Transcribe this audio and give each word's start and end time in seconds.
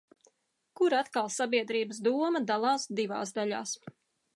Kur 0.79 0.95
atkal 1.01 1.29
sabiedrības 1.37 2.03
doma 2.09 2.45
dalās 2.55 2.91
divās 3.03 3.39
daļās. 3.41 3.81